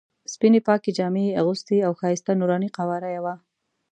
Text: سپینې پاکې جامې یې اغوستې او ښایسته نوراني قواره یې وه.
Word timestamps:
سپینې 0.33 0.59
پاکې 0.67 0.91
جامې 0.97 1.23
یې 1.27 1.37
اغوستې 1.41 1.77
او 1.87 1.91
ښایسته 1.99 2.31
نوراني 2.39 2.69
قواره 2.77 3.09
یې 3.15 3.19
وه. 3.23 3.35